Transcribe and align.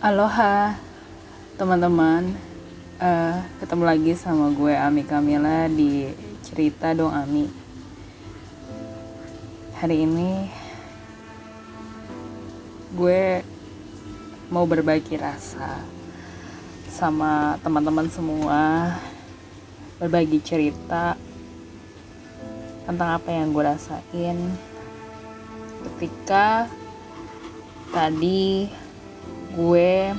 Aloha 0.00 0.80
teman-teman. 1.60 2.32
Uh, 2.96 3.36
Ketemu 3.60 3.84
lagi 3.84 4.12
sama 4.16 4.48
gue 4.48 4.72
Ami 4.72 5.04
Kamila 5.04 5.68
di 5.68 6.08
Cerita 6.40 6.96
Dong 6.96 7.12
Ami. 7.12 7.44
Hari 9.76 10.08
ini 10.08 10.48
Gue 12.96 13.44
mau 14.48 14.64
berbagi 14.64 15.20
rasa 15.20 15.84
Sama 16.88 17.60
teman-teman 17.60 18.08
semua. 18.08 18.96
Berbagi 20.00 20.40
cerita 20.40 21.12
Tentang 22.88 23.20
apa 23.20 23.28
yang 23.28 23.52
gue 23.52 23.68
rasain 23.68 24.56
Ketika 25.84 26.72
Tadi 27.92 28.88
gue 29.54 30.14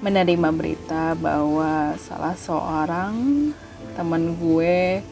menerima 0.00 0.48
berita 0.56 1.12
bahwa 1.12 1.92
salah 2.00 2.32
seorang 2.32 3.14
teman 3.92 4.32
gue 4.40 5.04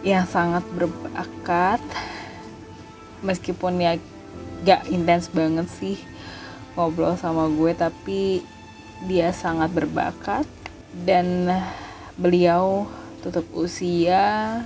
yang 0.00 0.24
sangat 0.24 0.64
berbakat 0.72 1.82
meskipun 3.20 3.82
ya 3.82 3.92
gak 4.64 4.88
intens 4.88 5.28
banget 5.28 5.68
sih 5.68 6.00
ngobrol 6.78 7.18
sama 7.18 7.50
gue 7.50 7.74
tapi 7.76 8.40
dia 9.04 9.30
sangat 9.36 9.70
berbakat 9.74 10.46
dan 11.04 11.50
beliau 12.16 12.88
tutup 13.20 13.44
usia 13.54 14.62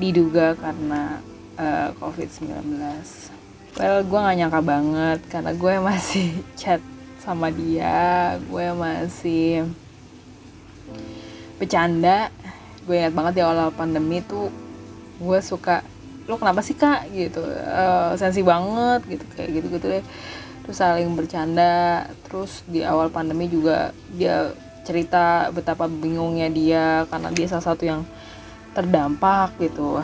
diduga 0.00 0.56
karena 0.56 1.20
uh, 1.58 1.62
eh, 1.62 1.90
COVID-19 1.98 2.80
well 3.76 4.00
gue 4.04 4.18
gak 4.18 4.36
nyangka 4.36 4.60
banget 4.64 5.20
karena 5.28 5.52
gue 5.52 5.74
masih 5.80 6.28
chat 6.60 6.80
sama 7.20 7.50
dia 7.50 8.38
gue 8.38 8.66
masih 8.76 9.66
bercanda. 11.56 12.28
Gue 12.84 13.02
ingat 13.02 13.12
banget 13.16 13.32
di 13.40 13.42
awal 13.42 13.72
pandemi 13.74 14.22
tuh 14.22 14.52
gue 15.18 15.38
suka 15.40 15.82
lo 16.26 16.36
kenapa 16.38 16.60
sih 16.62 16.76
kak? 16.76 17.08
gitu. 17.10 17.42
Uh, 17.42 18.14
sensi 18.18 18.44
banget 18.44 19.02
gitu 19.08 19.24
kayak 19.34 19.50
gitu 19.60 19.66
gitu 19.78 19.86
deh. 19.98 20.04
Terus 20.64 20.76
saling 20.76 21.10
bercanda. 21.16 22.06
Terus 22.28 22.62
di 22.68 22.84
awal 22.84 23.10
pandemi 23.10 23.50
juga 23.50 23.90
dia 24.14 24.52
cerita 24.86 25.50
betapa 25.50 25.90
bingungnya 25.90 26.46
dia 26.46 26.84
karena 27.10 27.34
dia 27.34 27.46
salah 27.50 27.66
satu 27.74 27.82
yang 27.82 28.06
terdampak 28.70 29.56
gitu 29.58 29.98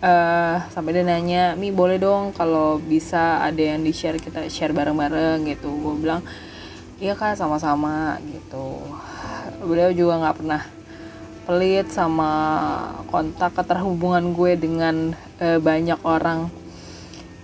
uh, 0.00 0.56
sampai 0.72 0.90
dia 0.96 1.04
nanya 1.04 1.54
mi 1.54 1.70
boleh 1.70 2.00
dong 2.00 2.32
kalau 2.32 2.80
bisa 2.80 3.40
ada 3.44 3.60
yang 3.60 3.84
di 3.84 3.92
share 3.92 4.20
kita 4.20 4.48
share 4.48 4.74
bareng-bareng 4.74 5.46
gitu. 5.48 5.70
Gue 5.70 5.94
bilang 6.00 6.24
iya 7.00 7.16
kan 7.16 7.36
sama-sama 7.36 8.18
gitu. 8.28 8.80
Beliau 9.64 9.92
juga 9.92 10.20
nggak 10.20 10.36
pernah 10.36 10.62
pelit 11.48 11.88
sama 11.88 12.32
kontak 13.08 13.56
keterhubungan 13.56 14.36
gue 14.36 14.52
dengan 14.56 15.16
uh, 15.40 15.58
banyak 15.60 16.00
orang 16.04 16.48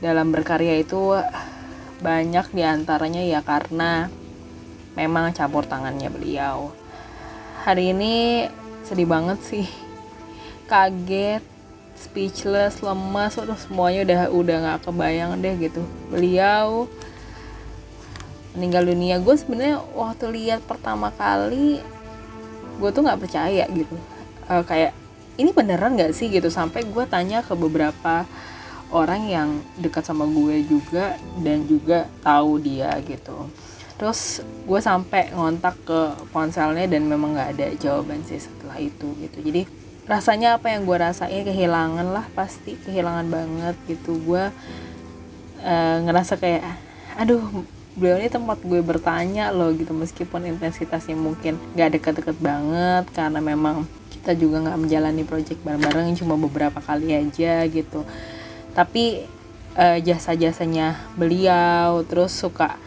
dalam 0.01 0.33
berkarya 0.33 0.81
itu. 0.81 1.17
Banyak 1.97 2.53
di 2.53 2.61
antaranya 2.61 3.25
ya 3.25 3.41
karena 3.41 4.13
memang 5.01 5.33
campur 5.33 5.65
tangannya 5.65 6.13
beliau. 6.13 6.69
Hari 7.65 7.97
ini 7.97 8.45
sedih 8.85 9.09
banget 9.09 9.41
sih. 9.41 9.67
Kaget 10.69 11.56
speechless 11.97 12.85
lemas 12.85 13.41
udah 13.41 13.57
semuanya 13.57 14.01
udah 14.05 14.21
udah 14.31 14.57
nggak 14.63 14.81
kebayang 14.87 15.31
deh 15.41 15.55
gitu. 15.59 15.83
Beliau 16.13 16.87
meninggal 18.57 18.89
dunia. 18.89 19.21
Gue 19.21 19.37
sebenarnya 19.37 19.81
waktu 19.93 20.33
lihat 20.33 20.65
pertama 20.65 21.13
kali 21.13 21.81
gue 22.77 22.91
tuh 22.93 23.03
nggak 23.05 23.21
percaya 23.21 23.65
gitu. 23.73 23.97
Uh, 24.49 24.63
kayak 24.63 24.93
ini 25.37 25.53
beneran 25.53 25.97
nggak 25.97 26.17
sih 26.17 26.33
gitu? 26.33 26.49
Sampai 26.49 26.85
gue 26.85 27.05
tanya 27.09 27.45
ke 27.45 27.53
beberapa 27.53 28.25
orang 28.95 29.27
yang 29.27 29.49
dekat 29.77 30.07
sama 30.07 30.25
gue 30.31 30.63
juga 30.65 31.19
dan 31.43 31.67
juga 31.67 32.07
tahu 32.23 32.63
dia 32.63 32.93
gitu. 33.05 33.49
Terus 33.97 34.45
gue 34.69 34.81
sampai 34.81 35.33
ngontak 35.33 35.77
ke 35.89 36.01
ponselnya 36.29 36.85
dan 36.85 37.09
memang 37.09 37.33
nggak 37.33 37.51
ada 37.57 37.67
jawaban 37.81 38.21
sih 38.29 38.41
setelah 38.41 38.77
itu 38.77 39.09
gitu. 39.21 39.41
Jadi 39.41 39.86
rasanya 40.07 40.55
apa 40.55 40.71
yang 40.71 40.87
gue 40.87 40.97
rasain 40.97 41.43
kehilangan 41.43 42.07
lah 42.15 42.27
pasti 42.33 42.79
kehilangan 42.87 43.27
banget 43.27 43.77
gitu. 43.91 44.23
Gue 44.23 44.51
uh, 45.67 45.97
ngerasa 46.07 46.39
kayak 46.39 46.63
aduh 47.19 47.43
beliau 47.99 48.23
ini 48.23 48.31
tempat 48.31 48.63
gue 48.63 48.81
bertanya 48.87 49.51
loh 49.51 49.75
gitu. 49.75 49.91
Meskipun 49.91 50.47
intensitasnya 50.47 51.19
mungkin 51.19 51.59
gak 51.75 51.99
deket-deket 51.99 52.39
banget 52.39 53.11
karena 53.11 53.43
memang 53.43 53.83
kita 54.15 54.35
juga 54.39 54.59
nggak 54.59 54.79
menjalani 54.79 55.23
project 55.23 55.63
bareng-bareng 55.63 56.15
cuma 56.19 56.39
beberapa 56.39 56.79
kali 56.79 57.11
aja 57.11 57.67
gitu. 57.67 58.07
Tapi 58.79 59.27
uh, 59.75 59.99
jasa-jasanya 59.99 61.19
beliau 61.19 62.07
terus 62.07 62.31
suka 62.31 62.79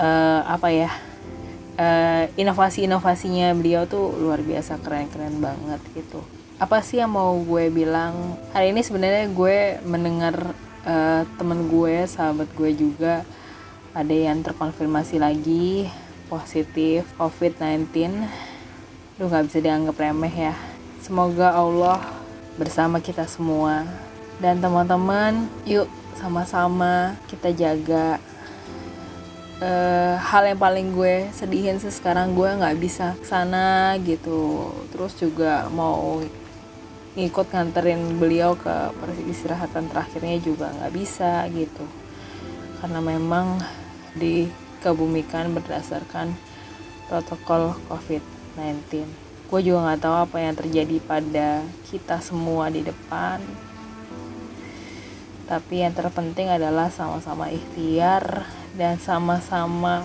uh, 0.00 0.42
apa 0.48 0.68
ya 0.72 0.90
uh, 1.76 2.24
inovasi-inovasinya 2.40 3.52
beliau 3.52 3.84
tuh 3.84 4.16
luar 4.16 4.40
biasa 4.40 4.80
keren-keren 4.80 5.44
banget 5.44 5.80
gitu 5.92 6.37
apa 6.58 6.82
sih 6.82 6.98
yang 6.98 7.14
mau 7.14 7.38
gue 7.38 7.70
bilang? 7.70 8.34
Hari 8.50 8.74
ini 8.74 8.82
sebenarnya 8.82 9.30
gue 9.30 9.78
mendengar 9.86 10.34
uh, 10.82 11.22
temen 11.38 11.70
gue 11.70 12.02
sahabat 12.10 12.50
gue 12.58 12.74
juga 12.74 13.22
ada 13.94 14.10
yang 14.10 14.42
terkonfirmasi 14.42 15.22
lagi 15.22 15.86
positif 16.26 17.06
COVID-19 17.14 17.94
lu 19.18 19.26
nggak 19.26 19.46
bisa 19.46 19.58
dianggap 19.62 20.02
remeh 20.02 20.34
ya. 20.50 20.54
Semoga 20.98 21.54
Allah 21.54 22.02
bersama 22.58 22.98
kita 22.98 23.22
semua. 23.30 23.86
Dan 24.42 24.58
teman-teman 24.58 25.46
yuk 25.62 25.86
sama-sama 26.18 27.14
kita 27.30 27.54
jaga. 27.54 28.18
Uh, 29.58 30.14
hal 30.22 30.46
yang 30.46 30.58
paling 30.58 30.94
gue 30.94 31.26
sedihin 31.34 31.82
sih 31.82 31.90
sekarang 31.90 32.34
gue 32.34 32.50
nggak 32.50 32.78
bisa 32.82 33.14
sana 33.22 33.94
gitu. 34.02 34.70
Terus 34.94 35.18
juga 35.18 35.66
mau 35.74 36.22
ngikut 37.18 37.50
nganterin 37.50 38.22
beliau 38.22 38.54
ke 38.54 38.94
peristirahatan 39.02 39.90
terakhirnya 39.90 40.38
juga 40.38 40.70
nggak 40.70 40.94
bisa 40.94 41.50
gitu. 41.50 41.82
Karena 42.78 43.02
memang 43.02 43.58
dikebumikan 44.14 45.50
berdasarkan 45.50 46.38
protokol 47.10 47.74
COVID-19 47.90 49.26
gue 49.48 49.60
juga 49.64 49.80
nggak 49.80 50.00
tahu 50.04 50.16
apa 50.28 50.36
yang 50.44 50.54
terjadi 50.60 50.96
pada 51.08 51.64
kita 51.88 52.20
semua 52.20 52.68
di 52.68 52.84
depan. 52.84 53.40
Tapi 55.48 55.80
yang 55.80 55.96
terpenting 55.96 56.52
adalah 56.52 56.92
sama-sama 56.92 57.48
ikhtiar 57.48 58.44
dan 58.76 59.00
sama-sama 59.00 60.04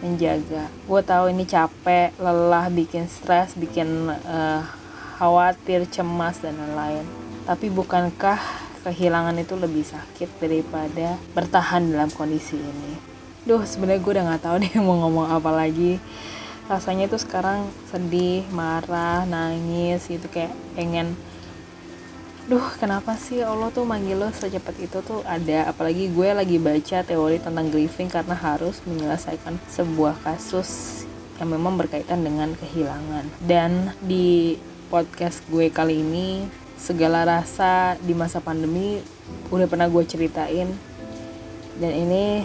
menjaga. 0.00 0.72
Gue 0.88 1.04
tahu 1.04 1.28
ini 1.28 1.44
capek 1.44 2.16
lelah 2.16 2.72
bikin 2.72 3.12
stres 3.12 3.52
bikin 3.60 4.08
uh, 4.08 4.64
khawatir, 5.22 5.86
cemas, 5.86 6.42
dan 6.42 6.58
lain-lain. 6.58 7.06
Tapi 7.46 7.70
bukankah 7.70 8.42
kehilangan 8.82 9.38
itu 9.38 9.54
lebih 9.54 9.86
sakit 9.86 10.42
daripada 10.42 11.14
bertahan 11.30 11.86
dalam 11.94 12.10
kondisi 12.10 12.58
ini? 12.58 12.98
Duh, 13.46 13.62
sebenarnya 13.62 14.02
gue 14.02 14.12
udah 14.18 14.24
gak 14.34 14.42
tahu 14.42 14.56
deh 14.66 14.74
mau 14.82 14.98
ngomong 15.06 15.30
apa 15.30 15.54
lagi. 15.54 16.02
Rasanya 16.66 17.06
tuh 17.06 17.22
sekarang 17.22 17.70
sedih, 17.94 18.42
marah, 18.50 19.22
nangis, 19.22 20.10
gitu 20.10 20.26
kayak 20.26 20.50
pengen 20.74 21.14
duh 22.42 22.74
kenapa 22.74 23.14
sih 23.14 23.38
Allah 23.38 23.70
tuh 23.70 23.86
manggil 23.86 24.18
lo 24.18 24.26
secepat 24.34 24.74
itu 24.82 24.98
tuh 25.06 25.22
ada 25.22 25.70
apalagi 25.70 26.10
gue 26.10 26.26
lagi 26.34 26.58
baca 26.58 27.06
teori 27.06 27.38
tentang 27.38 27.70
grieving 27.70 28.10
karena 28.10 28.34
harus 28.34 28.82
menyelesaikan 28.82 29.62
sebuah 29.70 30.18
kasus 30.26 31.02
yang 31.38 31.54
memang 31.54 31.78
berkaitan 31.78 32.26
dengan 32.26 32.50
kehilangan 32.58 33.30
dan 33.46 33.94
di 34.02 34.58
podcast 34.92 35.40
gue 35.48 35.72
kali 35.72 36.04
ini 36.04 36.44
segala 36.76 37.24
rasa 37.24 37.96
di 38.04 38.12
masa 38.12 38.44
pandemi 38.44 39.00
udah 39.48 39.64
pernah 39.64 39.88
gue 39.88 40.04
ceritain. 40.04 40.68
Dan 41.80 41.92
ini 41.96 42.44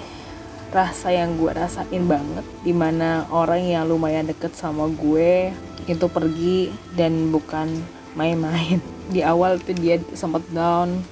rasa 0.72 1.12
yang 1.12 1.36
gue 1.36 1.52
rasain 1.52 2.08
banget 2.08 2.48
di 2.64 2.72
mana 2.72 3.28
orang 3.36 3.68
yang 3.68 3.84
lumayan 3.84 4.32
deket 4.32 4.56
sama 4.56 4.88
gue 4.88 5.52
itu 5.92 6.08
pergi 6.08 6.72
dan 6.96 7.36
bukan 7.36 7.68
main-main. 8.16 8.80
Di 9.14 9.28
awal 9.28 9.60
tuh 9.60 9.76
dia 9.76 10.00
sempat 10.16 10.48
down. 10.48 11.04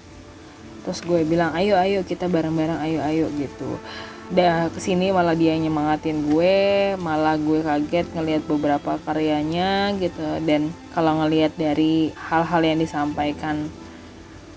Terus 0.87 1.03
gue 1.03 1.27
bilang 1.27 1.51
ayo 1.51 1.75
ayo 1.75 2.07
kita 2.07 2.31
bareng-bareng 2.31 2.79
ayo 2.79 2.99
ayo 3.03 3.25
gitu 3.35 3.75
udah 4.25 4.73
ke 4.73 4.81
sini 4.81 5.13
malah 5.13 5.37
dia 5.37 5.53
nyemangatin 5.53 6.33
gue 6.33 6.97
malah 6.97 7.37
gue 7.37 7.61
kaget 7.61 8.09
ngelihat 8.17 8.43
beberapa 8.49 8.97
karyanya 9.05 9.93
gitu. 10.01 10.41
Dan 10.41 10.73
kalau 10.97 11.21
ngelihat 11.21 11.53
dari 11.53 12.09
hal-hal 12.17 12.61
yang 12.65 12.81
disampaikan 12.81 13.69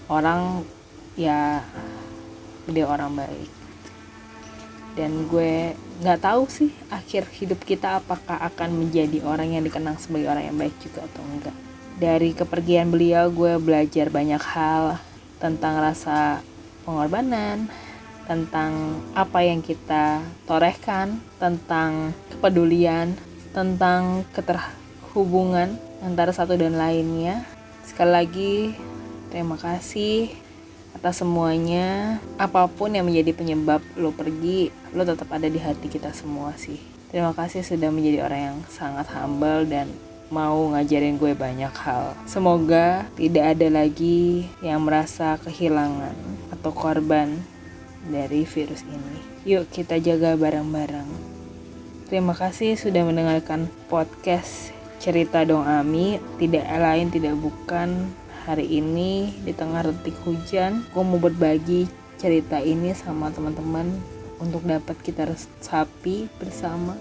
orang 0.08 0.64
ya 1.20 1.60
dia 2.64 2.86
orang 2.88 3.12
baik. 3.12 3.50
Dan 4.96 5.28
gue 5.28 5.76
nggak 6.00 6.20
tahu 6.24 6.48
sih 6.48 6.72
akhir 6.88 7.28
hidup 7.36 7.60
kita 7.62 8.00
apakah 8.00 8.40
akan 8.40 8.86
menjadi 8.86 9.20
orang 9.22 9.52
yang 9.52 9.62
dikenang 9.66 10.00
sebagai 10.00 10.32
orang 10.32 10.48
yang 10.48 10.56
baik 10.56 10.74
juga 10.80 11.04
atau 11.04 11.22
enggak. 11.28 11.56
Dari 11.98 12.30
kepergian 12.32 12.88
beliau 12.88 13.28
gue 13.28 13.60
belajar 13.60 14.08
banyak 14.08 14.40
hal 14.40 14.96
tentang 15.38 15.76
rasa 15.78 16.40
pengorbanan 16.88 17.68
tentang 18.28 19.00
apa 19.16 19.40
yang 19.40 19.64
kita 19.64 20.20
torehkan 20.44 21.18
tentang 21.40 22.12
kepedulian 22.28 23.16
tentang 23.56 24.22
keterhubungan 24.36 25.80
antara 26.04 26.30
satu 26.30 26.54
dan 26.54 26.76
lainnya. 26.76 27.42
Sekali 27.82 28.12
lagi 28.12 28.54
terima 29.32 29.56
kasih 29.56 30.30
atas 30.94 31.24
semuanya. 31.24 32.20
Apa 32.36 32.68
pun 32.68 32.94
yang 32.94 33.08
menjadi 33.08 33.34
penyebab 33.34 33.80
lo 33.96 34.12
pergi 34.14 34.70
lo 34.92 35.02
tetap 35.02 35.32
ada 35.32 35.48
di 35.48 35.58
hati 35.58 35.88
kita 35.88 36.12
semua 36.12 36.54
sih. 36.54 36.78
Terima 37.08 37.32
kasih 37.32 37.64
sudah 37.64 37.88
menjadi 37.88 38.28
orang 38.28 38.40
yang 38.52 38.58
sangat 38.68 39.08
humble 39.16 39.64
dan 39.64 39.88
mau 40.28 40.60
ngajarin 40.76 41.16
gue 41.16 41.32
banyak 41.32 41.72
hal. 41.72 42.12
Semoga 42.28 43.08
tidak 43.16 43.56
ada 43.56 43.68
lagi 43.72 44.44
yang 44.60 44.84
merasa 44.84 45.40
kehilangan 45.40 46.12
atau 46.52 46.68
korban 46.68 47.40
dari 48.06 48.46
virus 48.46 48.86
ini. 48.86 49.18
Yuk 49.48 49.66
kita 49.74 49.98
jaga 49.98 50.38
bareng-bareng. 50.38 51.08
Terima 52.06 52.32
kasih 52.32 52.78
sudah 52.78 53.04
mendengarkan 53.04 53.66
podcast 53.90 54.70
cerita 55.02 55.42
dong 55.42 55.66
Ami. 55.66 56.22
Tidak 56.38 56.64
lain 56.64 57.10
tidak 57.10 57.34
bukan. 57.38 58.14
Hari 58.48 58.80
ini 58.80 59.36
di 59.44 59.52
tengah 59.52 59.84
retik 59.84 60.16
hujan 60.24 60.80
gue 60.96 61.04
mau 61.04 61.20
berbagi 61.20 61.84
cerita 62.16 62.56
ini 62.56 62.96
sama 62.96 63.28
teman-teman 63.28 63.92
untuk 64.40 64.64
dapat 64.64 64.96
kita 65.04 65.28
resapi 65.28 66.32
bersama. 66.40 66.96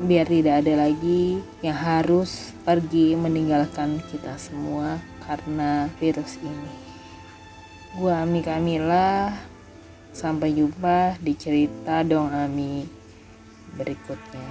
Biar 0.00 0.24
tidak 0.24 0.64
ada 0.64 0.88
lagi 0.88 1.44
yang 1.60 1.76
harus 1.76 2.56
pergi 2.64 3.12
meninggalkan 3.12 4.00
kita 4.08 4.40
semua 4.40 4.96
karena 5.28 5.92
virus 6.00 6.40
ini 6.40 6.89
gue 7.96 8.12
Ami 8.12 8.44
Kamila. 8.44 9.34
Sampai 10.10 10.50
jumpa 10.58 11.14
di 11.22 11.38
cerita 11.38 12.02
dong 12.02 12.34
Ami 12.34 12.82
berikutnya 13.78 14.50